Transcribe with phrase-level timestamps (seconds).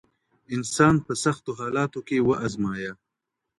[0.55, 2.93] انسانان په سختو حالاتو کي وازمایه.